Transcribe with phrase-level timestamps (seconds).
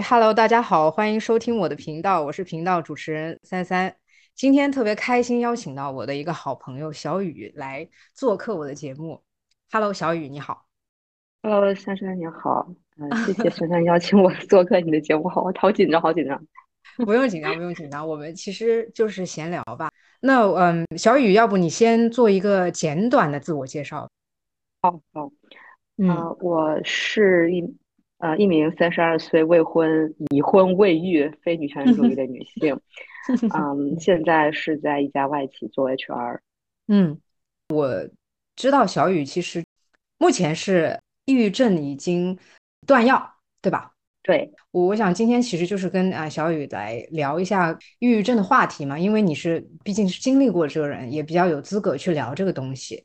[0.00, 3.94] 嗨，Hello，大家好，欢迎收听我的频道，我是频道主持人三三。
[4.34, 9.22] 今天特别开心，邀请到我的一个好朋友小雨来做客我的节目。
[9.70, 10.64] Hello，小雨，你好。
[11.42, 12.66] Hello，珊珊你好，
[12.96, 16.42] 嗯、谢谢珊珊邀请我做客你的节目，好，好紧张，好紧张。
[17.04, 19.90] 不用紧张，不用紧张，我们其实就是闲聊吧。
[20.20, 24.08] 那嗯，小雨，要不你先做一个简短的自我介绍？
[24.80, 25.30] 好好，
[25.98, 27.60] 嗯呃，我是一
[28.20, 32.78] 呃一名三十二岁未婚、已婚未育、非女权主义的女性，
[33.52, 36.40] 嗯，现在是在一家外企做 HR。
[36.88, 37.18] 嗯，
[37.68, 38.08] 我
[38.56, 39.64] 知道小雨其实
[40.18, 42.38] 目前是抑郁症已经
[42.86, 43.92] 断药，对吧？
[44.22, 53.02] 对，我我想今天其实就是跟啊小雨来聊一下抑郁症的话题嘛，因为你是毕竟是经历过这个人，也比较有资格去聊这个东西。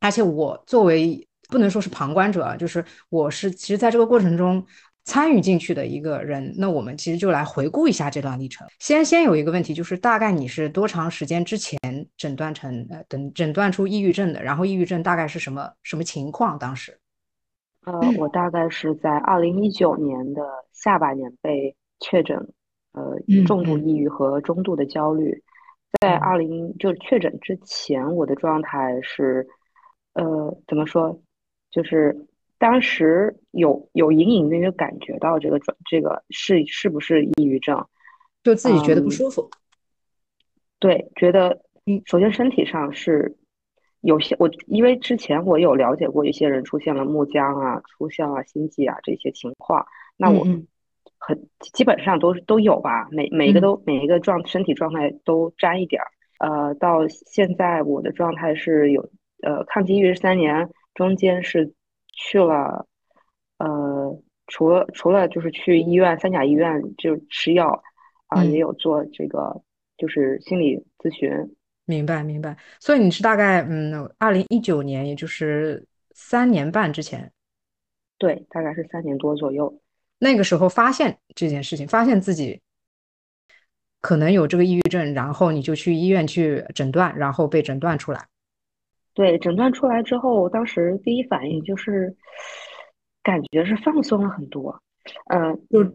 [0.00, 4.64] 而且我作为不能说是旁观者啊，就是我是其实在这个过程中
[5.04, 6.54] 参与进去的一个人。
[6.56, 8.66] 那我们其实就来回顾一下这段历程。
[8.78, 11.78] 先先有一个问题，就是大概你是多长时间之前
[12.16, 14.42] 诊断成呃诊诊断出抑郁症的？
[14.42, 16.58] 然后抑郁症大概是什么什么情况？
[16.58, 16.98] 当时？
[17.86, 20.42] 呃，我大概是在二零一九年的
[20.74, 22.36] 下半年被确诊，
[22.92, 25.42] 呃，重度抑郁和中度的焦虑。
[26.02, 29.48] 在嗯二零就是确诊之前，我的状态是，
[30.12, 31.18] 呃，怎么说，
[31.70, 32.26] 就是
[32.58, 37.86] 当时有有隐隐约约感觉到这个转这个是是不是抑郁症，
[38.42, 39.50] 就自己觉得不嗯，舒服。
[40.78, 43.36] 对，觉得嗯首先身体上是
[44.00, 50.66] 有些我，因为之前我有了解过一些人出现了木僵啊、出现了心悸啊这些情况，那我嗯嗯
[51.18, 56.06] 很基本上都是都有吧，每每一个嗯都每一个状身体状态都沾一点儿。
[56.38, 59.02] 呃，到现在我的状态是有
[59.42, 61.72] 呃抗击抑郁三年，中间是
[62.12, 62.88] 去了
[63.58, 67.80] 呃除了除了就是去医院三甲医院就吃药
[68.26, 69.62] 啊、也嗯，有做这个
[69.96, 71.30] 就是心理咨询。
[71.84, 72.56] 明白明白。
[72.80, 77.32] 所以你是大概嗯，二零一九年，也就是三年半之前，
[78.18, 79.80] 对，大概是三年多左右。
[80.18, 82.60] 那个时候发现这件事情，发现自己
[84.00, 88.26] 可能有这个抑郁症，然后你就去医院去诊断，然后被诊断出来。
[89.18, 92.14] 对，诊断出来之后，当时第一反应就是
[93.20, 94.80] 感觉是放松了很多，
[95.26, 95.92] 嗯、就就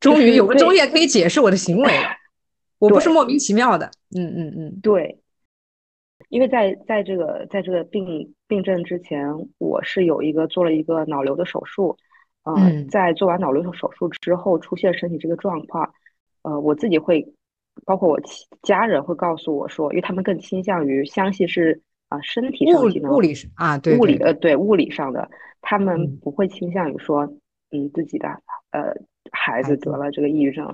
[0.00, 2.08] 终于有个中是对介可以解释我的行为了，
[2.80, 3.90] 我不是莫名其妙的。
[4.16, 5.20] 嗯嗯嗯对，
[6.30, 11.98] 因为在在这个在这个病病症之前，我是有一个做了一个脑瘤的手术，
[12.44, 15.92] 呃，嗯在做完脑瘤手术之后出现身体这个状况，
[16.40, 17.30] 呃，我自己会，
[17.84, 18.18] 包括我
[18.62, 21.82] 家人会告诉我说，因为他们更倾向于相信是
[22.14, 25.30] 啊、身体上物的机能，物理是啊，对物理呃对物理上的，
[25.60, 27.22] 他们嗯，不会倾向于说，
[27.70, 28.28] 嗯，自己的
[28.70, 28.94] 呃
[29.32, 30.66] 孩子得，了这个抑郁症，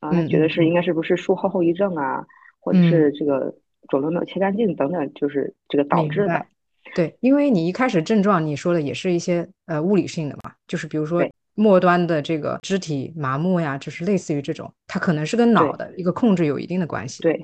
[0.00, 2.24] 啊、觉得是应该是不是术后后遗症啊。
[2.66, 3.54] 或者嗯，是这个
[3.90, 6.46] 肿瘤没有切干净等等，就是这个导致的。
[6.94, 11.22] 对，因为你一开始症状你说的也是一些呃物理性的嘛，就是比如说
[11.56, 17.22] 末端的这个肢体麻木呀，就是类似于这种，它可能是跟脑的一个控制有一定的关系。
[17.22, 17.38] 对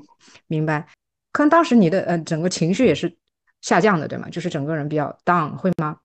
[0.47, 0.87] 明白。
[1.33, 3.15] 可能当时你的呃整个情绪也是
[3.61, 4.29] 下降的，对吗？
[4.31, 5.99] 就是整个人比较 down，会吗？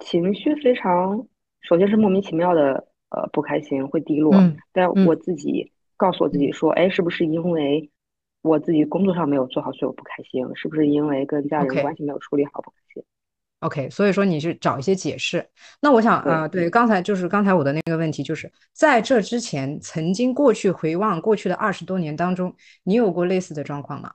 [0.00, 1.26] 情绪非常，
[1.62, 4.34] 首先是莫名其妙的呃不开心，会低落。
[4.36, 7.90] 嗯但嗯我自己告诉我自己嗯说，哎，是不是因为
[8.42, 10.46] 我自己工作上没有做好，所以我不开心？
[10.54, 13.02] 是不是因为跟家人关系没有处理好不开心
[13.60, 15.44] ？OK，所以说你是找一些解释。
[15.80, 22.54] 那我想啊、对，刚才就是刚才我的那个问题，就是在这之前，曾经过去回望过去的二十多年当中，
[22.84, 24.12] 你有过类似的状况吗？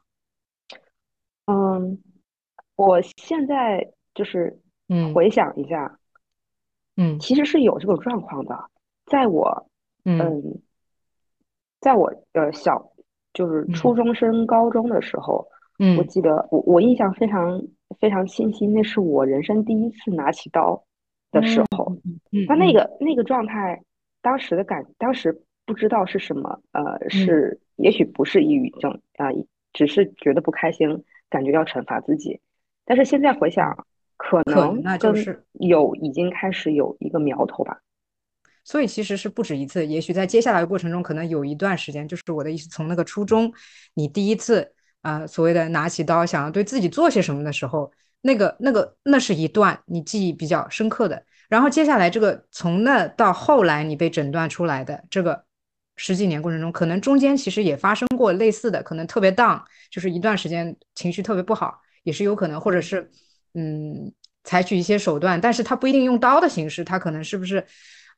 [1.48, 2.00] 嗯，
[2.76, 4.59] 我现在就是
[4.90, 6.00] 嗯回想一下，
[6.98, 8.58] 嗯其实是有这种状况的，
[9.06, 9.68] 在我
[10.06, 10.62] 嗯嗯。
[11.80, 12.92] 在我呃小
[13.34, 15.48] 就是初嗯中升高中的时候，
[15.98, 17.59] 我嗯记得我我印象非常
[18.00, 20.84] 非常清晰，那是我人生第一次拿起刀
[21.32, 21.85] 的时嗯候。
[22.06, 23.82] 嗯嗯那那嗯个那个状态，
[24.22, 29.29] 当时的感，当时不知道是什么，呃，嗯，是也许不是抑郁症啊，
[29.73, 32.40] 只是觉得不开心，感觉要惩罚自己。
[32.91, 33.85] 但是现在回嗯想，
[34.17, 37.79] 可可能那就是有已经开始有一个苗头吧。
[38.66, 43.53] 所以其实是不止一次，也许在接下来的过程中，可能有一段时间，就是我的意思，从那个初中，
[43.93, 47.90] 你第一次啊、呃所谓的拿起刀想要对自己做些什么的时候，
[48.20, 51.23] 那个那个那是一段你记忆比较深刻的。
[51.47, 55.46] 然后接下来这个从那到后来你被诊断出来的这个
[55.96, 63.09] 十几年过程中，可能中间其实也发生过类似的，可能特别 down，就是一段时间情绪特别不好，也是有可能，或者是
[63.53, 64.12] 嗯
[64.44, 67.66] 采取一些手段，但是他不一定用刀的形式，他可能是不是？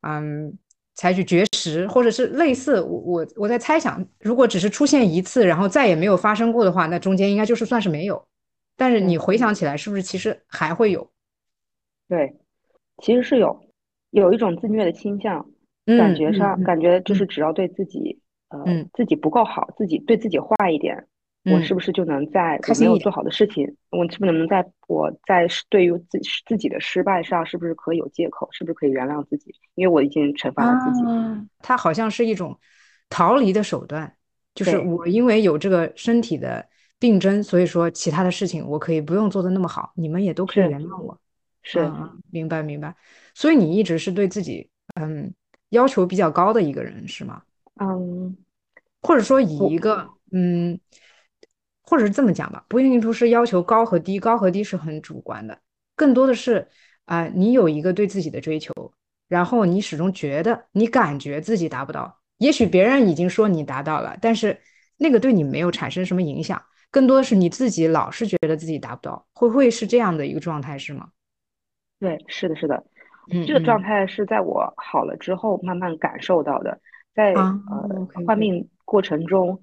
[0.06, 0.58] 嗯，
[0.96, 2.82] 采取绝食，或者是类似。
[2.82, 8.28] 我我我在猜想，如果只是出现一次，然后再也没有发生过的话，那中间应该就是算是没有。
[8.76, 11.10] 但是你回想起来，是不是其实还会有？
[12.10, 12.36] 对，
[13.02, 13.58] 其实是有，
[14.10, 15.48] 有一种自虐的倾向，
[15.86, 18.20] 感觉上感觉就是只要对自己
[18.50, 21.08] 呃自己不够好，自己对自己坏一点。
[21.46, 28.48] 我是不是就能在我没有做好的事情，我是不是能在我在对于自自己的失败上，是不是可以有借口？
[28.52, 29.54] 是不是可以原谅自己？
[29.76, 31.04] 因为我已经惩罚了自己。
[31.60, 32.58] 它好像是一种
[33.10, 34.16] 逃离的手段，
[34.56, 36.66] 就是我因为有这个身体的
[36.98, 41.20] 病症，所以说其他的事情我可以不用做的那么好，你们也都可以原谅我。
[41.62, 41.92] 是，
[42.32, 42.96] 明白明白。
[43.34, 45.34] 所以你一直是对自己嗯
[45.72, 47.42] 要求比较高的一个人，是吗？
[47.82, 48.38] 嗯，
[49.02, 50.80] 或者说以一个嗯。
[51.86, 55.60] 或者是这么讲吧，不一定说是要求高和低，高和低是很主观的，
[55.96, 56.66] 更多的是
[57.06, 58.74] 啊，你有一个对自己的追求，
[59.28, 64.58] 然后你始终觉得你感觉自己达不到，也许别人已经说你达到了，但是
[64.98, 71.10] 那个对你没有产生什么影响，更多的是你自己老是觉得自己达不到，会不会是这样的一个状态是吗？
[72.00, 72.82] 对，是的，是的，
[73.46, 76.80] 这个状态是在我好了之后慢慢感受到的，
[77.14, 79.62] 在呃患病过程中。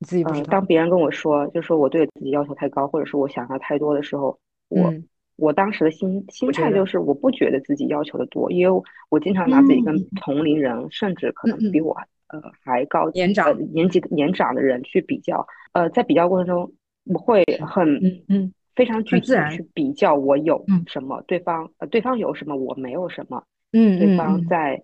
[0.00, 0.50] 自己不知道。
[0.50, 4.38] 当别人跟我说，就说我对自己要求太高，或者是我想要太多的时候，
[4.68, 4.92] 我
[5.36, 11.96] 我当时的心心态就是我不觉得自己要求的多，因为我经常拿自己跟同龄人，甚至可能比我
[12.28, 15.46] 呃还高年长年纪年长的人去比较。
[15.72, 16.72] 呃，在比较过程中，
[17.04, 17.86] 我会很
[18.28, 23.44] 嗯非常具体的去比较我有什么，对方呃对方有什么，我没有什么。
[23.72, 24.82] 嗯对方在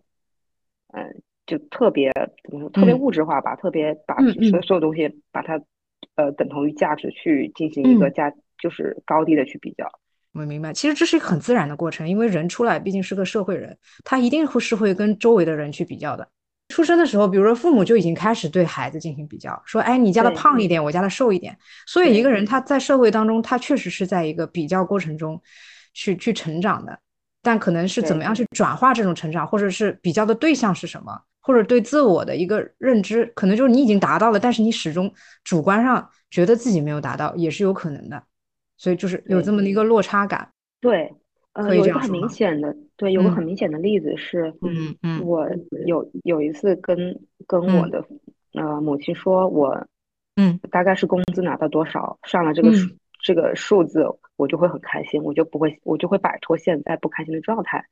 [0.92, 1.22] 嗯。
[1.50, 2.12] 就特别
[2.44, 4.16] 怎么说，特别物质化吧，特别把
[4.50, 5.60] 所所有东西把它
[6.14, 8.32] 呃等同于价值去进行一个价，
[8.62, 9.90] 就是高低的去比较。
[10.32, 16.28] 我明白，其实这是一个很自然的过程，因为人出来毕竟是个社会人，他一定会是会跟周围的人去比较的。
[16.68, 21.58] 出生的时候，比如说父母就已经开始对孩子进行比较，说哎，你家的胖一点，我家的瘦一点。
[21.84, 25.42] 所以一个人他在社会当中，他确实是在一个比较过程中
[25.94, 26.96] 去去成长的，
[27.42, 31.20] 但可能是怎么样去转化这种成长，或者是比较的对象是什么？
[31.40, 38.22] 或者对自我的一个认知，可能就是你已经达到了，但是你始终主观上觉得自己没有达到，也是有可能的。
[38.76, 40.48] 所以就是有这么的一个落差感。
[40.80, 41.12] 对，
[41.52, 45.46] 呃，有一个很明显的，对，有个很明显的例子是，嗯嗯，我
[45.86, 46.96] 有有一次跟
[47.46, 48.02] 跟我的
[48.54, 49.86] 呃母亲说，我
[50.36, 52.88] 嗯大概是工资拿到多少，上了这个数
[53.22, 54.06] 这个数字，
[54.36, 57.84] 我就会很开心，我就不会我就会摆脱现在不开心的状态。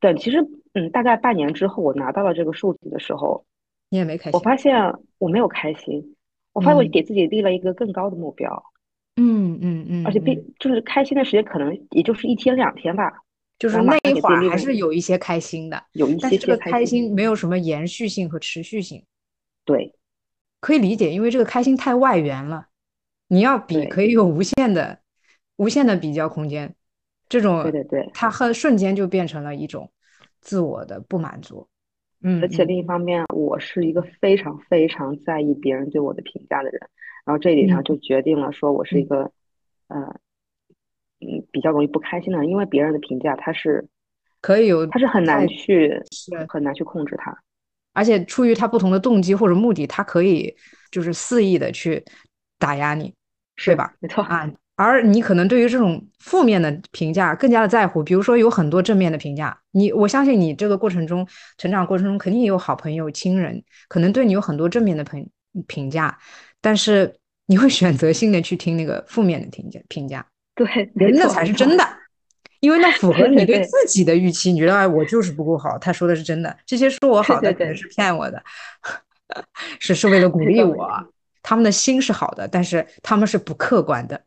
[0.00, 0.38] 等其实，
[0.72, 3.44] 嗯，大概半年之后，我拿到了这个数字的时候，
[3.90, 4.32] 你也没开心。
[4.32, 4.74] 我发现
[5.18, 6.16] 我没有开心，
[6.52, 8.64] 我发现我给自己立了一个更高的目标。
[9.16, 10.06] 嗯嗯嗯。
[10.06, 13.12] 而且并就是开心的时间可能也就是一天两天吧，
[13.58, 19.04] 就是那一会儿还是有一些开心的，有一些这个开心没有什么延续性和持续性。
[19.66, 19.94] 对，
[20.60, 22.68] 可以理解，因为这个开心太外源了，
[23.28, 25.00] 你要比可以有无限的、
[25.56, 26.74] 无限的比较空间。
[27.30, 29.88] 这种对对对，他很瞬间就变成了一种
[30.40, 31.66] 自我的不满足，
[32.22, 36.80] 嗯，而且另一方面，我是一个非常非常在意别人对我的评价的人，
[37.24, 39.30] 然后这一点上就决定了说我是一个，
[39.86, 40.00] 呃，
[41.20, 43.86] 嗯，比较容易不开心的人，因为别人的评价他是
[44.40, 46.02] 可以有，他是很难去
[46.48, 47.32] 很难去控制他，
[47.92, 50.52] 而且出于他不同的动机或者目的，他可以
[50.90, 52.04] 就是肆意的去
[52.58, 53.14] 打压你，
[53.54, 53.94] 是吧？
[54.00, 54.24] 没错？
[54.24, 54.50] 啊。
[54.82, 61.26] 而你可能对于这种负面的评价更加的在乎，比如说有很多正面的评价，你我相信你这个过程中
[61.58, 65.28] 成长过程中肯定也有好朋友、亲人，可能对你有很多正面的评
[65.66, 66.16] 评价，
[66.62, 69.78] 但是你会选择性的去听那个负面的评价。
[69.90, 71.86] 评价，对，那才是真的，
[72.60, 78.42] 因为那符合你对自己的预期，你觉得哎我就是不够好，他说的是真的，这些说我好的可能是骗我的，
[79.78, 80.88] 是是为了鼓励我，
[81.42, 84.18] 他们的心是好的，但是他们是不客观的。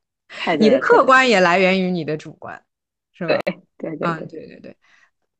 [0.59, 2.61] 你的客观也来源于你的主观，
[3.11, 3.39] 是吧？
[3.77, 4.77] 对对啊，对对对。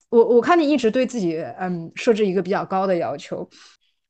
[0.09, 3.49] 我我看你一直对自己嗯设置一个比较高的要求，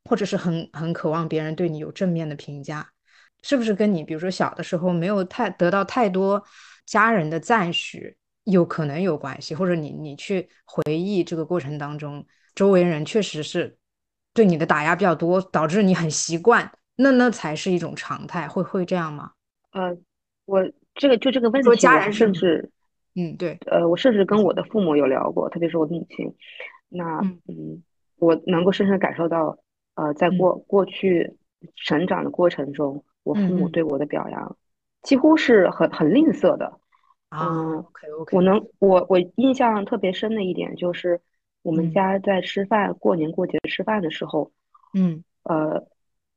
[0.04, 2.90] 或者是很很渴望别人对你有正面的评价，
[3.42, 6.44] 是不是跟你比如说小的时候没有太得到太多
[6.86, 9.56] 家人的赞许有可能有关系？
[9.56, 13.78] 或者你你去回忆这个过程当中，周围人确实是
[14.34, 19.32] 对你的打压比较多，导致你很习惯，那那才是一种常态，会会这样吗？
[19.72, 19.98] 呃。
[20.46, 22.70] 我这个就这个问题，家人甚至，
[23.16, 26.34] 嗯，对，呃，我甚至跟我的父母有聊过，特别是我母亲。
[26.90, 27.84] 那，嗯，
[28.18, 29.58] 我能够深深感受到，
[29.96, 31.36] 呃，在过过去
[31.76, 34.58] 成长的过程中，我父母对我的表扬
[35.02, 36.80] 几乎是很很吝啬的。
[37.30, 37.84] 啊，
[38.32, 41.20] 我能，我我印象特别深的一点就是，
[41.64, 44.52] 我们家在吃饭，过年过节吃饭的时候，
[44.94, 45.24] 嗯。
[45.44, 45.86] 呃，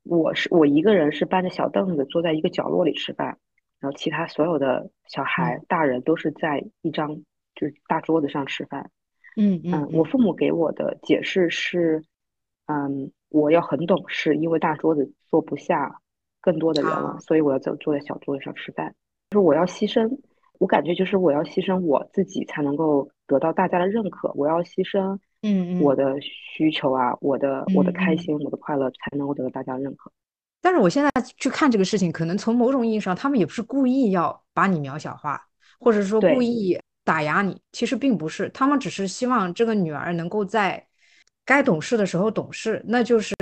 [0.03, 3.37] 我是我一个人是搬着小凳子坐在一个角落里吃饭，
[3.79, 7.15] 然后其他所有的小孩、大人都是在一张
[7.55, 8.89] 就是大桌子上吃饭。
[9.35, 12.03] 嗯嗯，我父母给我的解释是，
[12.65, 16.01] 嗯，我要很懂事，因为大桌子坐不下
[16.41, 18.95] 更多的人了，所以我要坐坐在小桌子上吃饭。
[19.29, 20.19] 就是我要牺牲，
[20.57, 30.11] 我感觉就是我要牺牲我自己才能够得到大家的认可，我要牺牲嗯我的需求啊，我的我的开心，我的快乐才能够得到大家认可。
[30.67, 35.41] 但是我现在去看这个事情，可能从某种意义上，他们也不是故意要把你渺小化，
[35.79, 36.77] 或者说故意。
[37.05, 40.85] 打压你，其实并不是，他们只是希望这个女儿能够在
[41.45, 43.33] 该懂事的时候懂事，那就是，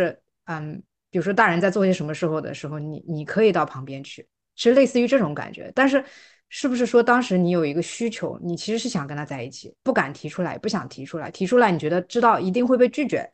[0.46, 0.79] 嗯，
[1.10, 5.72] 比如说大人在做些什么时候的时候，你你可以到旁边去，其实类似于这种感觉。
[5.74, 6.05] 但是，
[6.48, 13.27] 是不是说当时你有一个需求，你其实是想跟他在一起，不敢提出来，不想提出来，提出来你觉得知道一定会被拒绝，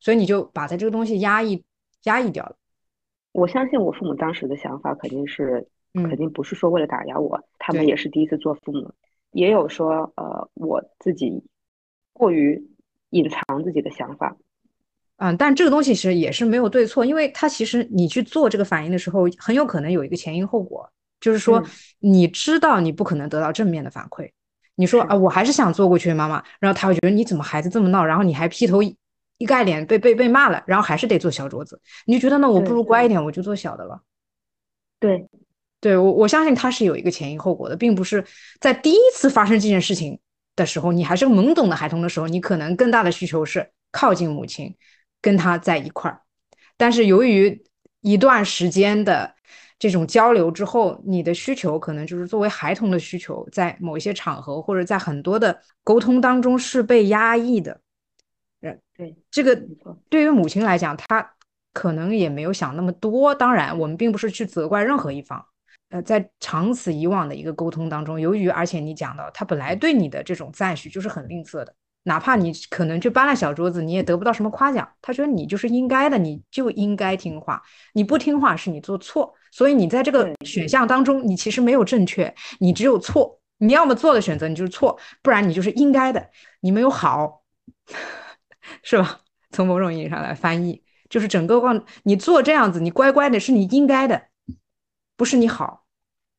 [0.00, 1.62] 所以你就把他这个东西压抑
[2.02, 2.56] 压抑掉了。
[3.32, 8.92] 我相信我父母当时的想法肯定是，肯定不是说为了打压我，他们也是第一次做父母。
[9.32, 11.44] 也有说，呃，我自己
[12.14, 12.60] 过于
[13.10, 14.36] 隐藏自己的想法，
[15.18, 21.62] 嗯，但这个东西其实也是没有对错，因为他其实你去做这个反应的时候，很有可能有一个前因后果，就是说
[21.98, 24.30] 你知道你不可能得到正面的反馈，
[24.76, 28.80] 你说啊，我还是想做过去，妈妈，然后他会觉得你怎么孩子这么闹，然后你还劈头
[29.38, 34.02] 一盖脸被被被骂了，然后还是得做小桌子，你就觉得那我不如乖一点，我就做小的了，
[35.00, 35.26] 对。
[35.80, 38.24] 对我，我相信他是有一个前因后果的，并不是
[38.60, 40.18] 在第一次发生这件事情
[40.56, 44.74] 的时候，你还是个懵懂的孩童的时候，你可能更大的需求是靠近母亲，
[45.22, 46.22] 跟他在一块儿。
[46.76, 47.62] 但是由于
[48.00, 49.32] 一段时间的
[49.78, 57.80] 这种交流之后，你的需求可能就是作为孩童的需求，在某一些场合或者在很多的沟通当中是被压抑的。
[58.60, 59.56] 嗯，对，这个
[60.08, 61.34] 对于母亲来讲，她
[61.72, 63.34] 可能也没有想那么多。
[63.34, 65.44] 当然，我们并不是去责怪任何一方。
[65.90, 74.86] 呃，在长此以往的一个沟通当中，由于而且你讲到他本来对你的这种赞许就是很吝啬的，哪怕你可能去搬了小桌子，你也得不到什么夸奖。
[75.00, 77.62] 他觉得你就是应该的，你就应该听话，
[77.94, 83.40] 你不听话是你做错，所以你在这个选项当中，你其实没有正确，你只有错。
[83.60, 86.28] 你要么做的选择你就是错，不然你就是应该的，
[86.60, 87.42] 你没有好，
[88.82, 89.20] 是吧？
[89.50, 94.22] 从某种意义上来翻译，就是整个光你做这样子，你乖乖的是你应该的。
[95.16, 95.84] 不是你好，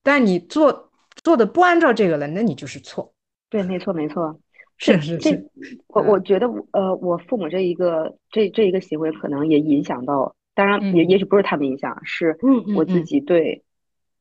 [0.04, 3.14] 但你做做的不按照这个了，那你就是错。
[3.50, 4.40] 对，没错，没错，
[4.78, 5.50] 是是是。
[5.88, 12.38] 我我觉得，呃，我父母这一个这这一个行为，可能也影响到，当然也也许不是他们影响，是
[12.76, 13.66] 我自己对，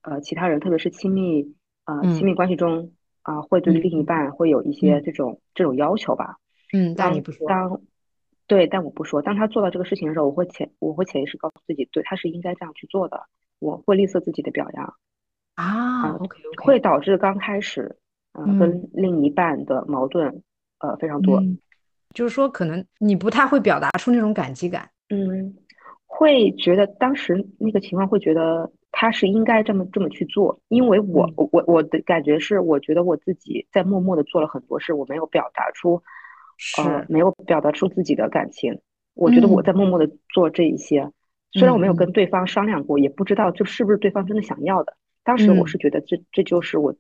[0.03, 6.39] 呃，其他人，特别是亲密啊亲密关系中啊，会对另一半会有一些这种这种要求吧。
[6.73, 7.47] 嗯，但你不说。
[7.47, 7.81] 当
[8.49, 9.23] 对，但我不说。
[9.23, 13.27] 当他做到这个事情的时候，我会潜我会潜意识告诉自己，对，他是应该这样去做的。
[13.61, 14.95] 我会吝啬自己的表扬
[15.55, 17.97] 啊，OK OK，会导致刚开始，
[18.33, 20.43] 嗯，跟另一半的矛盾，
[20.79, 21.43] 呃，非常多。
[22.15, 24.89] 就是说，可能你不太会表达出那种感激感。
[25.11, 25.55] 嗯，
[26.07, 36.03] 会觉得当时那个情况，会觉得他是应该这么这么去做，因为我我我的感觉是，我觉得我自己在默默的做了很多事，我没有表达出，
[36.59, 38.81] 是没有表达出自己的感情。
[39.15, 41.11] 我觉得我在默默的做这一些。
[41.53, 44.95] 虽然我没有跟对方商量过，也不知道这是不是对方真的想要的。
[45.25, 46.95] 当时我是觉得这这就是我，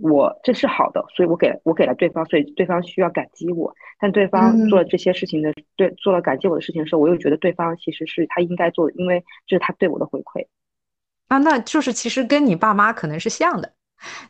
[0.00, 3.74] 我这是好的，所以我给我给了对方，所以对方需要感激我。
[3.98, 10.46] 但对方做了这些事情的，对做了感激我的事情的时候，我又觉得对方其实是他应该做的，因为这是他对我的回馈。
[11.28, 13.72] 啊，那就是其实跟你爸妈可能是像的，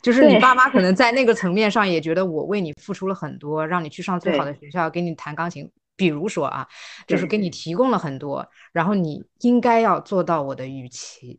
[0.03, 5.71] 就是你爸妈可能在那个层面上也觉得我为你付出了很多，让你去上最好的学校，给你弹钢琴。
[5.97, 6.67] 比如说啊，
[7.07, 11.39] 就是给你提供了很多，然后你应该要做到我的预期，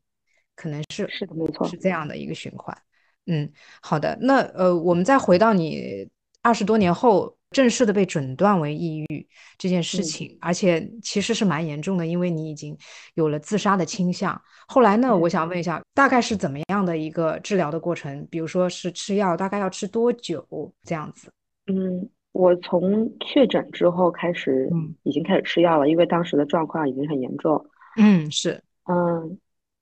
[0.56, 2.78] 可能是是的，没错，是这样的一个循环。
[3.26, 6.08] 嗯，好的，那呃，我们再回到你
[6.44, 9.28] 二十多年后正式的被诊断为抑郁
[9.58, 12.78] 这件事情，而且其实是蛮严重的，因为你已经
[13.14, 14.42] 有了自杀的倾向。
[14.68, 18.28] 后来呢，我想问一下，大概是怎么样的一个治疗的过程？
[18.32, 20.46] 比如说是吃药，大概要吃多久
[20.84, 21.32] 这样子？
[21.68, 22.10] 嗯。
[22.34, 27.62] 我从确诊之后开始，嗯，已经开始吃药了，因为当时的状况已经很严重。
[27.98, 29.38] 嗯，是，嗯，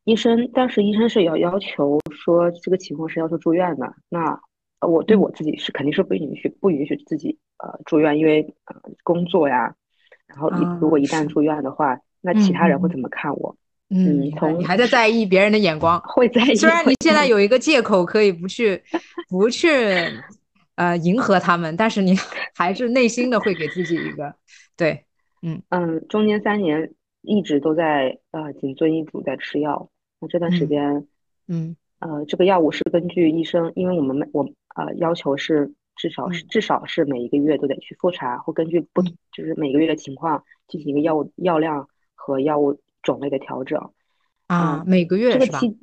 [0.06, 3.94] 医生当时医生是有要求说这个情况是要求住院的。
[4.10, 4.42] 那
[4.88, 9.75] 我对我自己是肯定是不允许不允许自己呃住院，因为呃工作呀，
[10.27, 13.55] 然后一如果一旦住院的话，那其他人会怎么看我？
[13.89, 16.55] 嗯，从你还在在意别人的眼光，会在意。
[16.55, 18.81] 虽然你现在有一个借口可以不去
[19.29, 19.69] 不去。
[20.75, 22.15] 呃迎合他们，但是你
[22.55, 24.33] 还是内心的会给自己一个
[24.77, 25.03] 对，
[25.41, 29.89] 嗯嗯，中间三年一直都在呃谨遵医嘱在吃药。
[30.21, 31.05] 那这段时间，
[31.50, 43.91] 嗯呃，这个药物是根据医生，因为我们每我呃要求是至少是至少是每一个月都得去复查，或根据不就是每个月的情况进行一个药物药量和药物种类的调整。
[44.48, 45.77] 啊，每个月这个期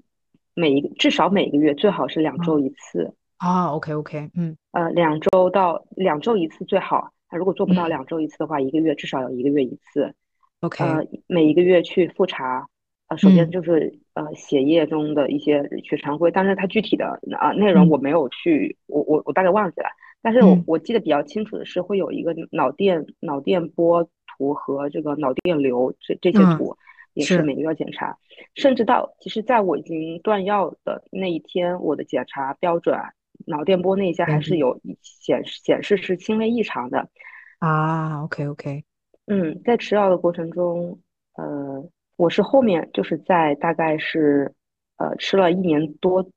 [0.54, 3.14] 每一个至少每个月最好是两周一次。
[3.36, 7.12] 啊，OK OK，嗯，呃，两周到两周一次最好。
[7.30, 10.14] 那如果做不到两周一次的话，一个月至少要一个月一次。
[10.60, 12.66] OK，呃，每一个月去复查。
[13.08, 19.86] 呃，首先就是呃血液中的一些血常规，但是它具体的啊内容我没有去，我我我大概忘记了。
[20.20, 26.76] 但是我我记得比较清楚的是会有一个脑电脑电波图和这个脑电流这这些图，
[27.14, 28.18] 也是每个月检查。
[28.54, 32.98] 甚至到其实在我已经断药的那一天，我的检查标准。
[33.46, 37.10] 脑电波那些还是有显显示是轻微异常的
[37.58, 38.24] 啊。
[38.24, 38.82] OK OK，
[39.26, 40.98] 嗯，在吃药的过程中，
[41.36, 44.54] 呃，我是后面就是在大概是
[44.96, 46.28] 呃吃了一年多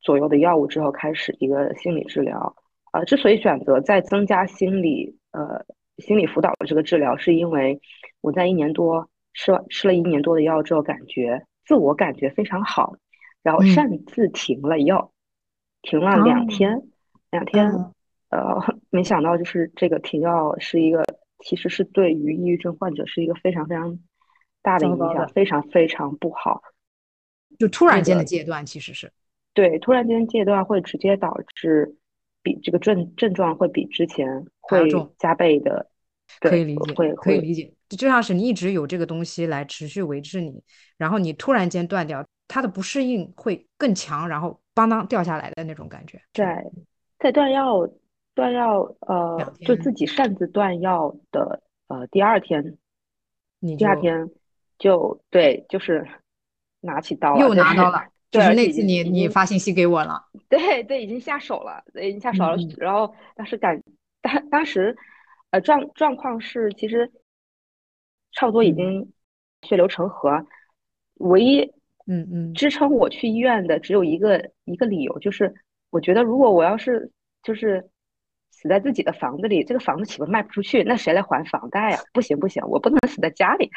[0.00, 2.54] 左右的药物之后开始一个心理治疗。
[2.92, 5.64] 呃，之所以选择再增加心理呃
[5.98, 7.80] 心理辅导的这个治疗，是因为
[8.20, 12.94] 我在一年多吃了吃了一年多的药之后，感觉自我感觉非常好，
[13.42, 15.12] 然后擅自停了药。
[15.80, 16.82] 停了两天，
[17.30, 17.70] 两天，
[18.30, 18.60] 呃，
[18.90, 21.04] 没想到就是这个停药是一个，
[21.38, 23.96] 其实是对于抑郁症患者是一个非常非常
[24.68, 26.62] 大的影响，非常非常不好。
[27.58, 29.10] 就突然间的戒断，其实是
[29.54, 31.96] 对突然间戒断会直接导致
[32.42, 35.90] 比这个症症状会比之前会加倍的，
[36.40, 37.72] 可以理解，会可以理解。
[37.88, 40.62] 就像是你一直有这个东西来持续维持你，
[40.96, 44.60] 然后你突然间断掉，它的不适应会更强，然后。
[44.78, 46.64] 邦当掉下来的那种感觉，在
[47.18, 47.84] 在断药
[48.32, 52.78] 断药呃，就自己擅自断药的呃第二天，
[53.58, 54.30] 你第二天
[54.78, 56.06] 就对，就是
[56.80, 62.56] 拿起刀又拿刀了， 就是那次你你发信息给我了， 对对，已经下手了，已经下手了。
[62.76, 63.82] 然后当时感
[64.22, 64.96] 当当时
[65.50, 67.10] 呃状状况是，其实
[68.32, 69.12] 差不多已经
[69.62, 70.46] 血流成河，
[71.14, 71.72] 唯一。
[72.10, 75.54] 嗯嗯，支撑我去医院的只有一个一个理由，就是
[75.90, 77.12] 我觉得如果我要是
[77.42, 77.90] 就是
[78.50, 80.82] 死在自己的房子里，这个房子岂不卖不出去？
[80.84, 81.98] 那谁来还房贷呀？
[82.14, 83.70] 不行不行，我不能死在家里。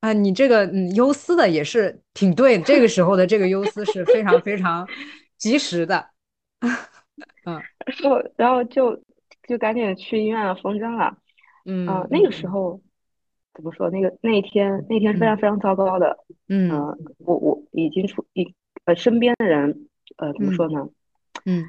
[0.00, 4.86] 啊，你这个嗯忧思的也是挺对，这个时候的这个忧思是非常非常
[5.36, 6.10] 及时的。
[7.44, 9.02] 嗯，然后然后就
[9.48, 11.16] 就赶紧去医院缝针了。
[11.64, 12.80] 嗯啊，那个时候。
[13.52, 13.90] 怎么说？
[13.90, 16.16] 那个那一天，那天是非常非常糟糕的。
[16.48, 16.70] 嗯，
[17.18, 20.88] 我我已经出一呃，身边的人呃，怎么说呢？
[21.44, 21.64] 嗯，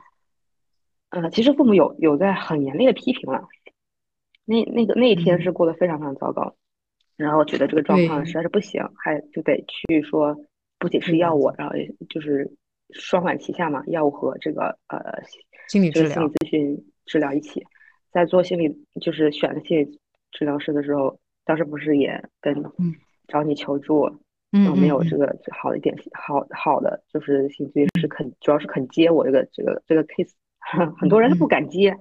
[1.10, 3.48] 呃，其实父母有有在很严厉的批评了。
[4.46, 6.56] 那那个那一天是过得非常非常糟糕，
[7.22, 10.36] 然后觉得这个状况实在是不行，还就得去说，
[10.80, 11.76] 不仅是药物，然后
[12.10, 12.52] 就是
[12.92, 15.00] 双管齐下嘛，药物和这个呃
[15.68, 17.64] 心理治疗、心理咨询治疗一起，
[18.12, 20.00] 在做心理就是选的心理
[20.32, 21.20] 治疗师的时候。
[21.44, 22.64] 当时不是也跟
[23.28, 24.06] 找你求助，
[24.52, 30.30] 有没有这个好的一点好好的就是心理咨询师肯主要是肯接我这个这个这个 case，
[30.98, 31.98] 很多人都不敢接，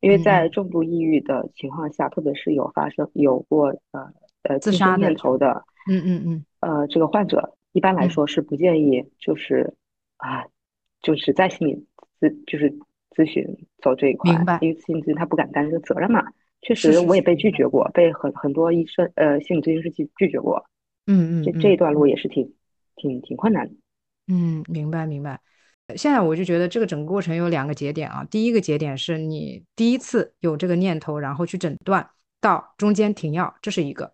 [0.00, 4.12] 因为在重度抑郁的情况下，特别是有发生有过呃
[4.44, 9.74] 呃自杀念头的，嗯嗯嗯，呃这个患者一般来说是不建议就是
[10.16, 10.44] 啊
[11.02, 11.86] 就是在心理
[12.20, 12.72] 咨就是
[13.10, 13.44] 咨询
[13.82, 16.24] 走这一块，因为心理咨询他不敢担这个责任嘛。
[16.66, 20.64] 确实，我也被拒绝过，被很很多医生、呃心理咨询师拒拒绝过。
[21.06, 22.54] 嗯嗯，这这一段路也是挺
[22.96, 23.74] 挺挺困难的。
[24.28, 25.38] 嗯，明白明白。
[25.94, 28.26] 现在我就觉得这个整个过程有两个节点啊。
[28.30, 32.08] 第一个节点是你第一次有这个念头，然后去诊断，
[32.40, 34.10] 到中间停药，这是一个。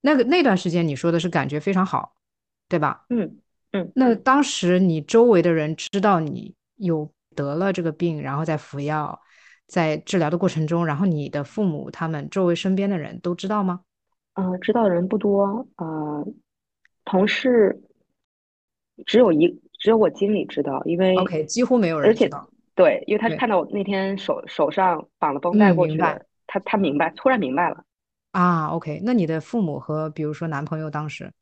[0.00, 2.14] 那个那段时间你说的是感觉非常好，
[2.68, 3.04] 对吧？
[3.10, 3.38] 嗯
[3.72, 3.92] 嗯。
[3.94, 9.20] 那当时你周围的人知道你有得了这个病，然后在服药。
[9.66, 13.80] 在治疗的过程中，然后你的父母、他们周围身边的人都知道吗？
[14.32, 15.68] 呃，知道的人不多。
[15.76, 16.26] 呃，
[17.04, 17.78] 同事
[19.04, 22.48] 只有一，只有我经理知道，因为 OK，几乎没有人知道。
[22.74, 27.84] 对，因为他是看到我那天手手上绑了绷带过去的，他他明白，突然明白了。
[28.40, 31.32] 啊，OK，那你的父母和比如说男朋友当时，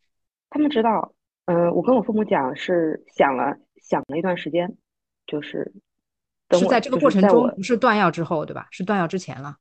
[0.49, 1.13] 他们知道。
[1.45, 4.77] 呃，我跟我父母讲是想了想了一段时间，
[5.27, 5.73] 就是。
[6.53, 8.67] 是在这个过程中，不是断药之后，对吧？
[8.71, 9.57] 是断药之前了。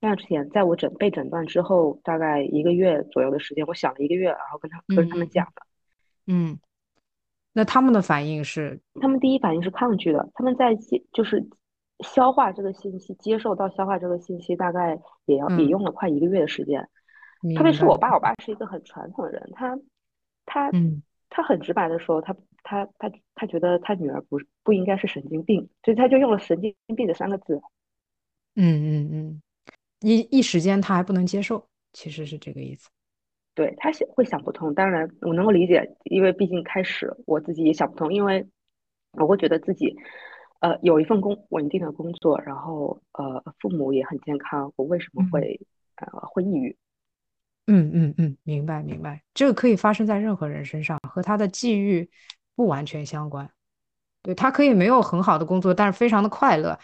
[0.00, 5.62] 断药之前，在我诊被诊断之后，大概一个月左右的时间，我想了一个月，然后跟他跟他们讲的。
[6.26, 6.58] 嗯，
[7.52, 8.80] 那他们的反应是？
[9.00, 10.28] 他们第一反应是抗拒的。
[10.34, 11.44] 他们在接就是
[12.04, 16.88] 消化这个信息，接受到消化这个信息，大概也要也嗯，用了快一个月的时间。
[17.54, 17.72] 特别。
[17.72, 19.78] 是我爸，我爸是一个很传统的人，他
[20.46, 27.60] 他嗯他很直白的说，他他他他觉得他女儿不不应该是神经病，所以他就用了神经病这三个字。
[28.54, 29.42] 嗯嗯嗯，
[30.00, 32.88] 一一时间他还不能接受，其实是这个意思。
[33.54, 38.46] 对，他想会想不通，当然我能够理解，因为毕竟开始我自己也想不通，因为
[39.12, 39.96] 我会觉得自己，
[40.60, 45.60] 呃，有一份工稳定的工作，然后呃，父母也很健康，我为什么嗯会
[45.96, 46.76] 呃会抑郁？
[47.66, 52.08] 嗯嗯嗯，明白明白，这个可以发生在任何人身上，和他的际遇
[52.54, 53.50] 不完全相关。
[54.22, 56.78] 对，他可以没有很好的工作，但是非常的快乐，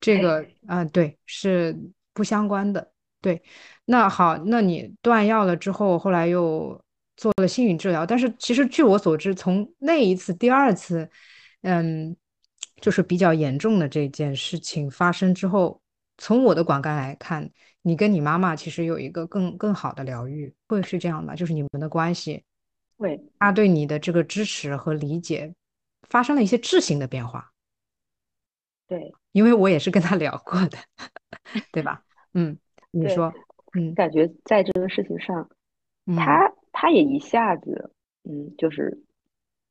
[0.00, 1.76] 这个啊、呃对，是
[2.12, 2.92] 不相关的。
[3.20, 3.42] 对，
[3.86, 6.80] 那好，那你断药了之后，后来又
[7.16, 11.10] 做了心理治疗，但是其实据我所知，从那一次、第二次，
[11.62, 12.14] 嗯，
[12.80, 15.80] 就是比较严重的这件事情发生之后，
[16.18, 17.50] 从我的观感来看，
[17.82, 21.34] 你跟你妈妈其实有一个更更好的疗愈，会是这样的？
[21.34, 22.44] 就是你们的关系，
[22.96, 25.54] 会，她对你的这个支持和理解
[26.08, 27.52] 发生了一些质性的变化，
[28.86, 30.78] 对因为我也是跟她聊过的，
[31.72, 32.02] 对吧？
[32.34, 32.58] 嗯，
[32.90, 33.32] 你，说，
[33.74, 35.48] 嗯感觉在这个事情上，
[36.06, 37.92] 嗯他他也一下子，
[38.24, 39.02] 嗯，就是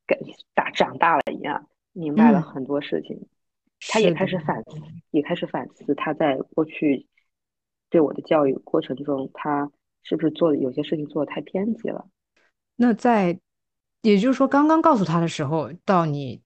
[0.07, 0.17] 跟
[0.53, 3.27] 大长大了一样，明白了嗯，很多事情。
[3.88, 4.81] 他也，开始反思，
[5.12, 7.08] 也开始反思他在过去
[7.89, 9.71] 对我的教育过程中，他
[10.03, 12.08] 是不是做的有些事情做的太偏激了。
[12.75, 13.39] 那在，
[14.01, 16.41] 也就是说，刚刚告诉他的时候，到你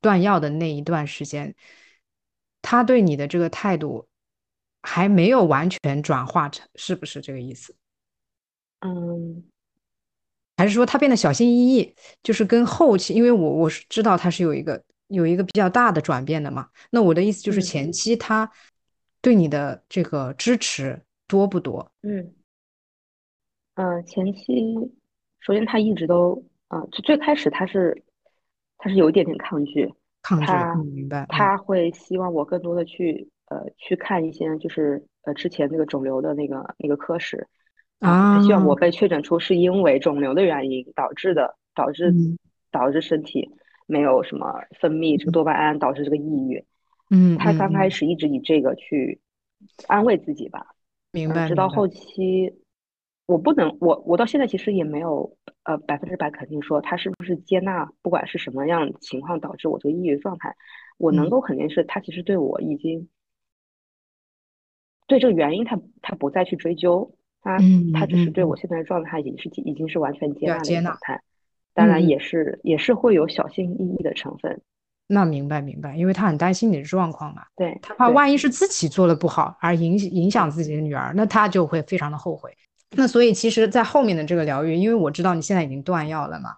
[0.00, 1.54] 断药的那一段时间，
[2.62, 4.08] 他对你的这个态度
[4.82, 7.76] 还没有完全转化成，是不是这个意思？
[8.80, 9.44] 嗯
[10.60, 11.94] 还是说他变得小心翼翼？
[12.22, 16.68] 就是跟后期，因为我我是知道他是有一个有一个比较大的转变的嘛。
[16.90, 18.50] 那我的意思就是嗯前期他
[19.22, 21.90] 对你的这个支持多不多？
[22.02, 22.34] 嗯
[23.76, 24.76] 呃，前期
[25.40, 28.02] 首先他一直都，呃，就最开始他是
[28.76, 37.48] 他是有一点点抗拒，抗拒，嗯，他明白，嗯他会希望我更多的去呃去看一些就是呃之前那个肿瘤的那个那个科室
[38.00, 38.74] 啊，他希望啊，我。
[38.74, 42.38] 被确诊出是因为肿瘤的原因导致的，导致嗯。
[42.72, 43.50] 导致身体
[43.86, 44.46] 没有什么
[44.78, 46.64] 分泌这个多巴胺，导致这个抑郁。
[47.10, 47.36] 嗯。
[47.36, 49.20] 他刚开始一直以这个去
[49.88, 50.64] 安慰自己吧，
[51.12, 52.54] 嗯，明白，直到后期，
[53.26, 60.54] 我不能，我我到现在其实也没有呃百分之百肯定说他是不是接纳，不管是什么样情况导致我这个抑郁状态，
[60.96, 61.30] 我能嗯。
[61.30, 63.08] 够肯定是他其实对我已经
[65.08, 71.22] 对这个原因他他不再去追究，他嗯他只是对我现在的状态已经是已经是完全接纳接纳，个状态，
[71.74, 72.06] 当然。
[72.06, 74.60] 也是也是会有小心翼翼的成分，
[75.06, 82.50] 那明白明白，因为他很担心你的状况嘛，对他怕，万一是自己做的不好而影影响自己的女儿，那他就会非常的后悔。
[82.96, 86.56] 那所以其实，在后面的这个疗愈，因为我知道你现在已经断药了嘛，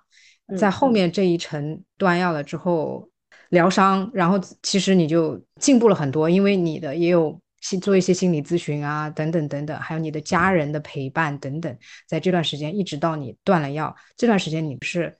[0.56, 3.08] 在嗯后面这一程断药了之后，
[3.50, 11.74] 疗伤，然后其实你就进步了很多，因为你的也有心做一些心理咨询啊，等等等等，还有你的家人的陪伴等等，
[12.06, 15.16] 在这段时间一直到你断了药，这段时间你是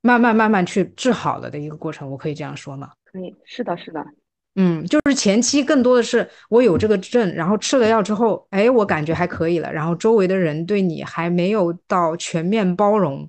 [0.00, 2.92] 慢慢慢慢去治好了的一个过程，我可以这样说吗？
[3.04, 4.04] 可以，是的，是的，
[4.54, 13.28] 嗯，就是前期更多的是我有这个症，然后吃了药之后，哎，我感觉还可以了，然后周围的人对你还没有到全面包容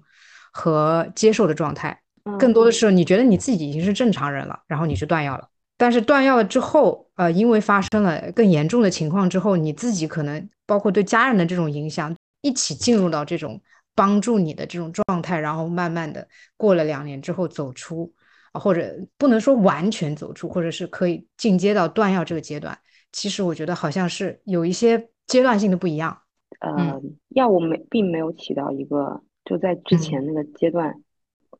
[0.51, 1.99] 和接受的状态，
[2.37, 13.61] 更嗯多的是你觉得你自己已经是正常人了，然后你去断药了，但是断药了之后，呃，因为发生了更严重的情况之后，你自己可能包括对家人的这种影响，一起进入到这种
[13.93, 18.13] 帮助你的这种状态，然后慢慢的过了两年之后走出。
[18.51, 22.75] 啊，或者不能说完全走出，或者是可以进阶到断药这个阶段。
[23.11, 26.17] 其实我觉得好像是有一些阶段性的不一样。
[26.61, 30.89] 嗯呃，药物没并没有起到一个就在之嗯前那个阶段，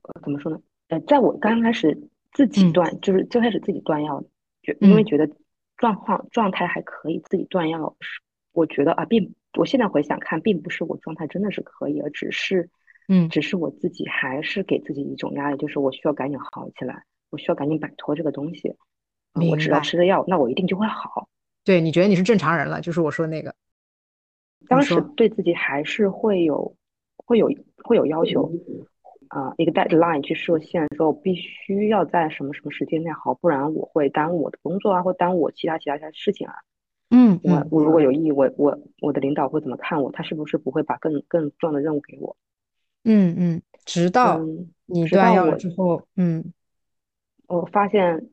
[0.01, 0.59] 呃，怎么说呢？
[0.87, 4.23] 呃，在我刚开始自己嗯断，就是最开始自己断药，
[4.63, 5.29] 觉因为嗯觉得
[5.79, 12.69] 状况状态还可以，自己断药是我觉得啊，并我现在回想看，并不是我状态真的是可以，而只是
[13.07, 18.75] 嗯只是我自己还是给自己一种压力，就是我需要赶紧好起来，我需要赶紧摆脱这个东西。
[19.33, 19.79] 啊、我只要。
[19.79, 21.29] 吃了药，那我一定就会好。
[21.63, 23.53] 对，你觉得你是正常人了，就是我说那个，
[24.67, 26.75] 当时，对自己还是会有
[27.15, 27.47] 会有
[27.83, 28.51] 会有要求，
[29.29, 36.53] 啊、一个 deadline 去设限，说我必须要在什么什么时间内好，不然我会耽误我的工作啊，或耽误我其他其他其他事情啊。
[37.11, 40.11] 嗯我我如果有异议，我我我的领导会怎么看我？
[40.11, 42.35] 他是不是不会把更更重要的任务给我？
[43.03, 46.53] 嗯嗯，直到嗯，你断药了直到我之后，嗯
[47.47, 48.29] 我发现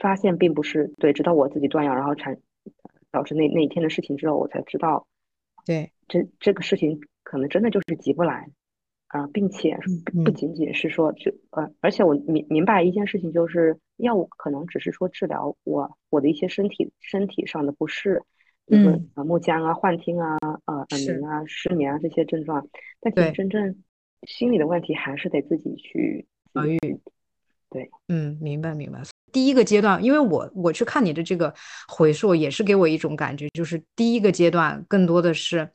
[0.00, 2.38] 发现并不是对，直到我自己断药，然后产
[3.10, 5.06] 导致那那一天的事情之后，我才知道，
[5.64, 8.50] 对，这这个事情可能真的就是急不来
[9.08, 9.78] 啊，并且
[10.24, 18.22] 不仅仅是说就呃，而且我明明白一件事情，就是药物可能只是说治疗我我的一些身体身体上的不适，
[18.66, 22.66] 比如说啊木僵啊、幻听啊、呃耳鸣啊、失眠啊这些症状，
[23.00, 23.76] 但其实真正
[24.26, 26.78] 心理的问题还是得自己去疗愈。
[27.70, 29.02] 对，嗯，明白明白。
[29.32, 31.52] 第一个阶段，因为我我去看你的这个
[31.88, 35.68] 回溯，也是给我一种感觉，就是第一个阶段更多的是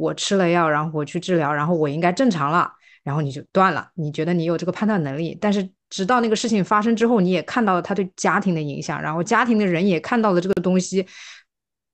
[0.00, 2.72] 我吃了药，然后我去治疗，然后我应该正常了，
[3.04, 3.90] 然后你就断了。
[3.94, 11.06] 你觉得你有这个判断能力，但是直到那个事情发生之后，你也看到了他对家庭的影响，然后家庭的人也看到了这个东西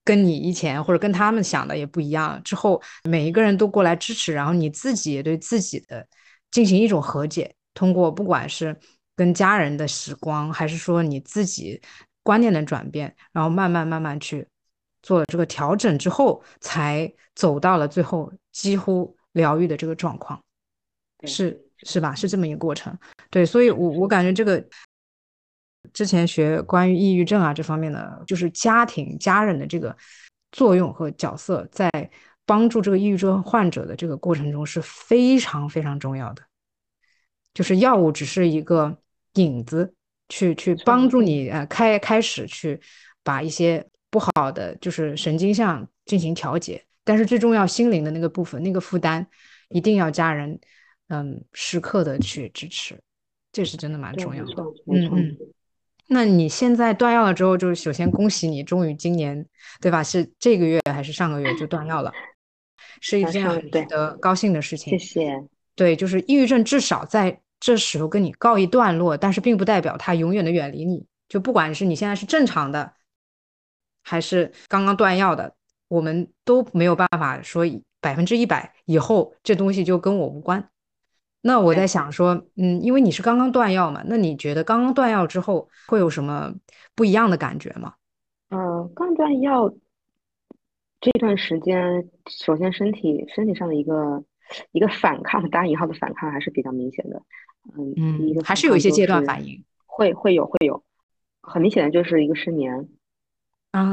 [0.05, 2.41] 跟你以前或者跟他们想的也不一样。
[2.45, 6.07] 之后每一个人都过来支持，然后你自己也对自己的
[6.51, 8.77] 进行一种和解，通过不管是。
[9.19, 11.81] 跟家人的时光，还是说你自己
[12.23, 14.47] 观念的转变，然后慢慢慢慢去
[15.07, 20.43] 做了这个调整之后，才走到了最后几乎疗愈的这个状况，
[21.25, 22.13] 是是吧？
[22.13, 22.93] 是这么一个过程。
[23.31, 24.63] 对，所以我我感觉这个
[25.93, 29.97] 之前学关于抑郁症啊这方面的，就是家庭家人的这个
[30.51, 31.89] 作用和角色，在
[32.45, 36.43] 帮助这个抑郁症患者的这个过程中是非常非常重要的，
[37.55, 38.99] 就是药物只是一个。
[39.37, 39.93] 影子
[40.31, 42.81] 去去帮助你呃开开始去
[43.23, 43.87] 把一些
[44.17, 49.27] 不好的就是神经上进行调节，但是最重要心灵的那个部分那个负担
[49.69, 50.59] 一定要家人
[51.09, 52.99] 嗯时刻的去支持，
[53.53, 54.63] 这是真的蛮重要的。
[54.91, 55.37] 嗯嗯，
[56.09, 59.45] 那你现在断药了之后，就是首先恭喜你，终于今年
[59.83, 60.03] 对吧？
[60.03, 62.11] 是这个月还是上个月就断药了？
[63.03, 64.99] 是一件很值得高兴的事情。
[64.99, 65.45] 谢谢。
[65.75, 67.39] 对，就是抑郁症至少在。
[67.59, 71.07] 这时候跟你告一段落，但是并不代表它永远的远离你。
[71.27, 72.93] 就不管是你现在是正常的，
[74.07, 75.53] 还是刚刚断药的，
[75.89, 77.65] 我们都没有办法说
[78.01, 80.71] 百分之一百以后这东西就跟我无关。
[81.43, 86.55] 那我在想说，嗯，因为你是刚刚断药嘛，那你觉得刚刚断药之后会有什么
[86.95, 87.95] 不一样的感觉吗？
[88.51, 89.69] 嗯，刚断药
[91.01, 94.25] 这段时间，首先身体身体上的一个。
[94.71, 97.21] 一个反抗，打引号的反抗还是比较明显的，
[97.77, 100.85] 嗯嗯，还是有一些阶段反应，会会有会有，
[101.43, 102.89] 很明显的就是一个失眠，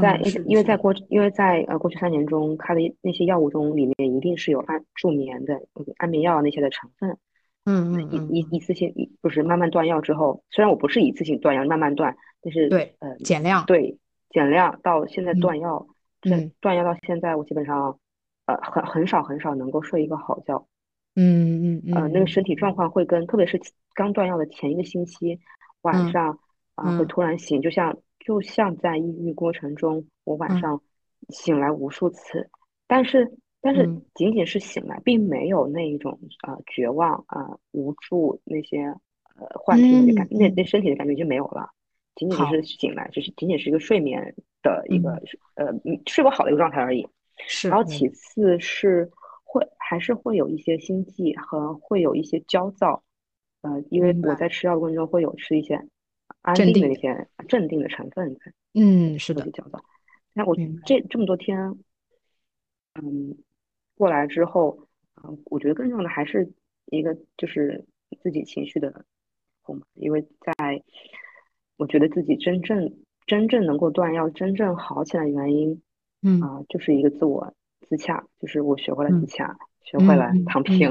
[0.01, 5.61] 在因为在过因为在呃过去三年中开的那些药物中，里面一定是有安助眠的
[5.97, 7.17] 安眠药那些的成分，
[7.65, 13.97] 嗯嗯一一一次性一不是慢慢断药之后，虽然我不是一次性断药，慢慢断，但是对呃减量对
[14.29, 15.87] 减量到现在断药，
[16.23, 16.51] 嗯。
[16.61, 17.97] 断药到现在我基本上。
[18.45, 20.67] 呃，很很少很少能够睡一个好觉，
[21.15, 23.57] 嗯嗯嗯，呃，那个身体状况会跟，特别是
[23.93, 25.39] 刚断药的前一个星期，
[25.83, 26.37] 晚上
[26.75, 30.81] 啊会突然醒，就像就像在抑郁过程中，我晚上
[31.29, 32.49] 醒来无数次，
[32.87, 38.83] 但是但是仅仅是醒来，并没有那一种啊绝望啊无助那些
[39.35, 41.69] 呃幻听的感，那那身体的感觉就没有了，
[42.15, 45.21] 仅仅是醒来，就是仅仅是一个睡眠的一个
[45.55, 45.73] 呃
[46.05, 47.07] 睡不好的一个状态而已。
[47.45, 49.11] 是，然后其次是
[49.43, 53.03] 会还是会有一些心悸和会有一些焦躁，
[53.61, 55.83] 呃，因为我在吃药的过程中会有吃一些
[56.43, 59.83] 安定的那些镇定的成分在，嗯，是的，焦躁。
[60.33, 61.57] 那我这这么多天，
[63.01, 63.35] 嗯，
[63.95, 64.87] 过来之后，
[65.23, 66.53] 嗯，我觉得更重要的还是
[66.85, 67.83] 一个就是
[68.21, 69.05] 自己情绪的
[69.63, 70.83] 控制，因为在
[71.77, 72.93] 我觉得自己真正
[73.25, 75.81] 真正能够断药、真正好起来的原因。
[76.25, 77.53] 嗯啊，就是一个自我
[77.89, 80.89] 自洽，就是我学会了自洽，学会了躺平。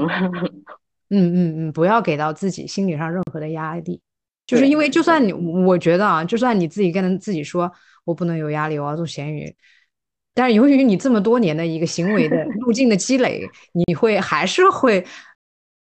[1.09, 1.35] 嗯嗯
[1.67, 3.99] 嗯，不要给到自己心理上任何的压力，
[4.45, 7.71] 就是因为就算你，我觉得啊，就算你自己跟自己说
[8.05, 9.55] 我不能有压力，我要做咸鱼，
[10.33, 13.41] 但是由于你这么多年的一个行为的 路径的积累，
[13.73, 15.05] 你会还是会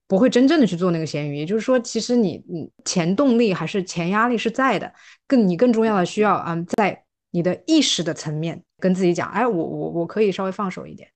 [0.06, 1.36] 不会真正的去做那个咸鱼？
[1.36, 4.92] 也就是说，其实你你前动力还是前压力是在的，
[5.26, 8.62] 更你更重要的需要嗯，在你的意识的层面。
[8.80, 11.08] 跟自己讲，哎，我我我可以稍微放手一点，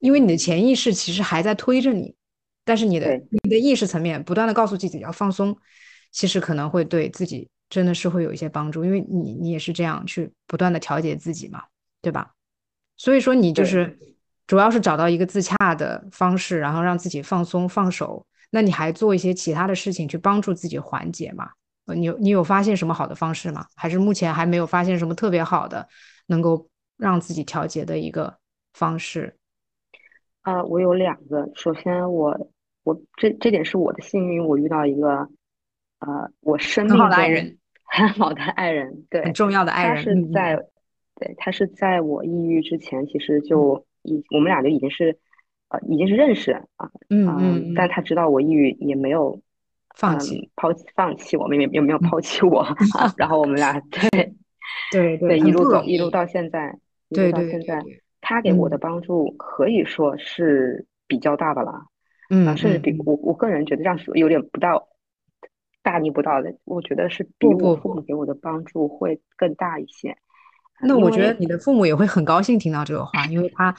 [0.00, 2.14] 因为你的潜意识其实还在推着你，
[2.62, 5.56] 但是你的你的意识层面不断的告诉自己要放松，
[6.14, 11.64] 其实可能会对自己真的是会有一些帮助，因为你你也是这样去不断的调节自己嘛，
[12.00, 12.32] 对吧？
[12.96, 13.98] 所以说你就是
[14.46, 21.50] 主要是找到一个自洽的方式，然后让自己放松放手，那你还做一些其他的事情去帮助自己缓解嘛？
[21.94, 23.66] 你你有发现什么好的方式吗？
[23.76, 25.86] 还是目前还没有发现什么特别好的
[26.28, 26.68] 能够？
[26.96, 28.38] 让自己调节的一个
[28.72, 29.36] 方式，
[30.42, 31.50] 呃，我有两个。
[31.56, 32.48] 首先，我
[32.84, 35.28] 我这这点是我的幸运，我遇到一个
[36.06, 37.00] 呃，我生命中
[37.86, 39.96] 很好的爱人，对，很重要的爱人。
[39.96, 40.56] 他是在，
[41.16, 45.16] 对他是在我抑郁之前，其实就已我们俩就已经是，
[45.68, 49.40] 呃，已经是认识啊，嗯嗯，但他知道我抑郁，也没有
[49.94, 52.66] 放弃抛弃放弃我们，也也没有抛弃我，
[53.16, 54.34] 然后我们俩对
[54.90, 56.76] 对对一路走一路到现在，
[57.10, 57.80] 一路到现在，
[58.20, 61.86] 他给我的帮助可以说是比较大的了，
[62.30, 64.88] 嗯，甚至比我我个人觉得这样说有点不到。
[65.84, 70.16] 大逆不道的，我觉得是比我父母给我的帮助会更大一些。
[70.80, 73.72] 那我觉得你的父母也会很高兴听到这个话，因为他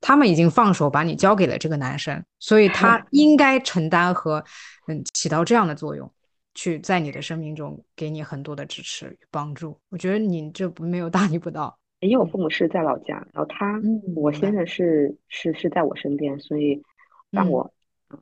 [0.00, 4.42] 他们已经放手把你交给了这个男生，所以他 应该承担和
[4.88, 6.10] 嗯起到这样的作用，
[6.54, 9.78] 去在你的生命中给你很多的支持与帮助。
[9.90, 11.78] 我觉得你这不没有大逆不道。
[12.00, 13.78] 因为我父母是在老家，然后他
[14.16, 16.82] 我现在是是是在我身边，所以
[17.30, 17.70] 让我。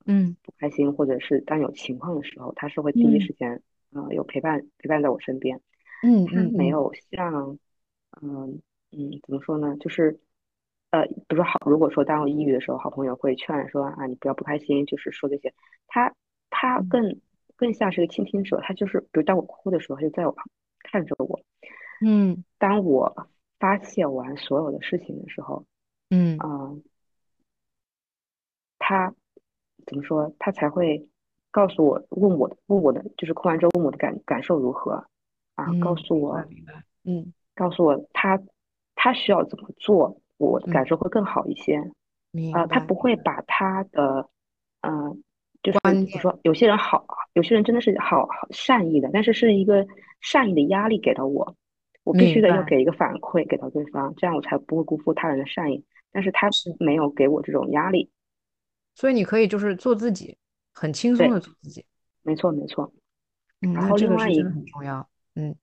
[0.07, 5.61] 嗯，不开心或者是当有情况的时候，他是会第一时间，呃，有陪伴陪伴在我身边。
[6.03, 7.59] 嗯，他没有像，
[8.23, 8.61] 嗯
[8.93, 9.77] 嗯，怎么说呢？
[9.79, 10.19] 就是，
[10.91, 15.53] 呃，比如说好，如果说当我抑郁的时候，好朋友会劝说啊，你不要不开心，就是说这些。
[15.87, 16.15] 他
[16.49, 17.21] 他更
[17.57, 20.47] 更像是个倾听者，他就是，比如当我哭的时候，他就在我旁
[20.83, 21.41] 看着我。
[22.05, 25.65] 嗯，当我发泄完所有的事情的时候，
[26.09, 26.75] 嗯啊，
[28.79, 29.15] 他。
[29.91, 30.33] 怎么说？
[30.39, 31.05] 他才会
[31.51, 35.05] 告诉我，问我的，问我的，就是哭完之后问我的感感受如何
[35.57, 35.67] 啊？
[35.81, 36.41] 告诉我，
[37.05, 38.41] 嗯，告诉我他
[38.95, 41.77] 他需要怎么做，我的感受会更好一些。
[42.55, 44.29] 啊，他不会把他的，
[44.83, 45.21] 嗯，
[45.65, 49.85] 就是比如说有些人好，有些人真的是好善意的，但是是一个
[50.21, 51.57] 善意的压力给到我，
[52.05, 55.85] 我必须得要给一个反馈给到对方，这样我才不会辜负他人的善意。
[56.13, 58.09] 但是他是没有给我这种压力。
[59.01, 60.37] 所以你可以就是做自己，
[60.75, 61.83] 很轻松的做自己。
[62.23, 62.93] 没错，没错。
[63.63, 65.09] 嗯，然后另外一个很重要。
[65.37, 65.57] 嗯，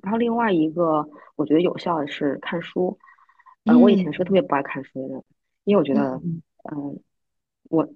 [0.00, 2.96] 然后另外一个我觉得有效的是看书。
[3.64, 5.24] 嗯，我以前是特别不爱看书的，
[5.64, 6.20] 因为我觉得，
[6.70, 7.00] 嗯，
[7.68, 7.88] 我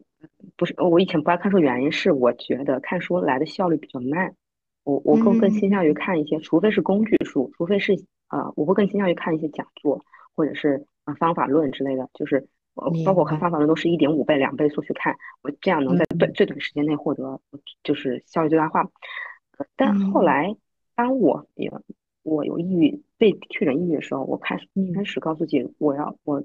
[0.56, 4.34] 不是我以前不爱看书，原因是我觉得看书来的效率比较慢。
[4.82, 7.92] 我我更更倾向于看一些，除非是工具书，除非是
[8.30, 12.48] 呃，我会更倾向于看一些讲座或者是啊方法论之类的，就是。
[13.04, 17.40] 包括看方法论都是一点五倍、两倍速去看，我这样能在最最短时间内获得
[17.82, 18.90] 就是效率最大化。
[19.74, 20.54] 但后来，
[20.94, 21.72] 当我也
[22.22, 26.44] 我有抑郁被确诊抑郁的时候，我开始开始告诉自己，我要我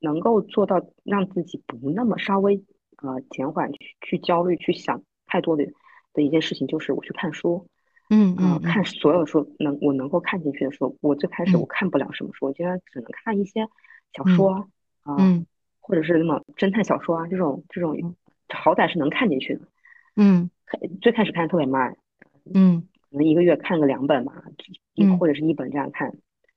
[0.00, 2.62] 能够做到让自己不那么稍微
[2.98, 5.64] 呃减缓去去焦虑、去想太多的
[6.12, 7.66] 的一件事情，就是我去看书。
[8.10, 13.66] 嗯嗯，看所有的书能我能够看进去的书，我最开始我看不了什么书，我竟然只能看一些
[14.12, 14.68] 小说
[15.04, 15.16] 啊。
[15.86, 17.94] 或者是那种侦探小说啊，这种这种
[18.48, 19.60] 好歹是能看进去的。
[20.16, 20.50] 嗯，
[21.02, 21.94] 最开始看特别慢，
[22.54, 24.32] 嗯，可能一个月看个两本吧，
[24.94, 26.10] 一或者是一本这样看。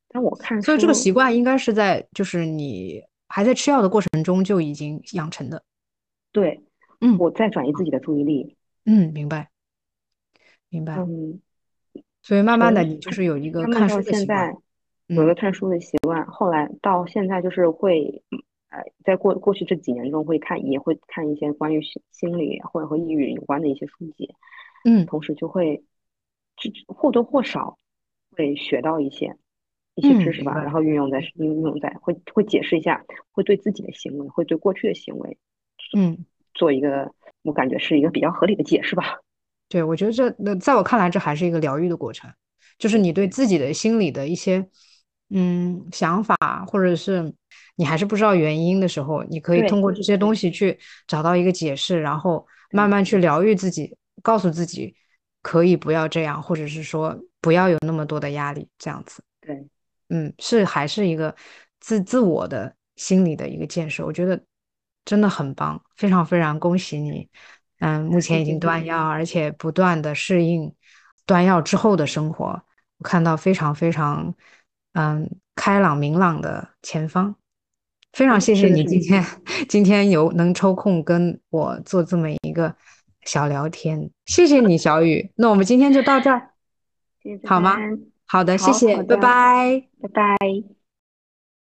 [0.07, 5.61] 但我看，所以这个习惯应该是在就是你还在吃药的过程中就已经养成的。
[6.31, 6.61] 对，
[7.01, 8.55] 嗯，我在转移自己的注意力。
[8.85, 9.49] 嗯，明白，
[10.69, 10.95] 明白。
[10.95, 11.41] 嗯，
[12.21, 14.55] 所以慢慢的你就是有一个看书的习惯，
[15.07, 16.25] 有个看书的习惯。
[16.27, 18.23] 后来到现在就是会。
[18.69, 24.34] 呃，在过过去这几年中，会看也会看一些关于心心理或者和抑郁有关的一些书籍，
[24.84, 25.84] 嗯，同时就会
[26.88, 27.77] 或多或少
[28.32, 29.38] 会学到一些
[29.95, 35.38] 一些知识吧，然后运用在运用在会会解释一下，会对自己的行为，会对过去的行为，
[35.95, 39.19] 嗯，做一个我感觉是一个比较合理的解释吧。
[39.69, 42.32] 对，我觉得这那在我看来，这还是一个疗愈的过程，
[42.77, 44.69] 就是你对自己的心理的一些
[45.29, 46.35] 嗯想法，
[46.67, 47.33] 或者是。
[47.79, 54.95] 你还是不知道原因的时候，你可以通过这些东西去找到一个解释，然后慢慢去疗愈自己，告诉自己
[55.43, 59.21] 可以不要这样，或者是说不要有那么多的压力，这样子。
[59.39, 59.63] 对，
[60.09, 61.35] 嗯，是还是一个
[61.79, 64.41] 自自我的心理的一个建设，我觉得
[65.05, 67.30] 真的很棒，非常非常恭喜你。
[67.78, 70.73] 嗯，目前已经断药，而且不断的适应
[71.28, 72.59] 断药之后的生活，
[72.97, 74.34] 我看到非常非常
[74.98, 77.36] 嗯开朗明朗的前方。
[78.14, 79.24] 非常谢谢你今天
[79.70, 82.76] 今天有能抽空跟我做这么一个
[83.26, 85.32] 小聊天，谢谢你小雨。
[85.36, 86.50] 那我们今天就到这儿，
[87.45, 87.78] 好吗？
[88.26, 90.76] 好的，谢谢，拜拜，拜拜。